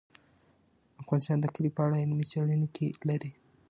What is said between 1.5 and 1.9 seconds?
کلي په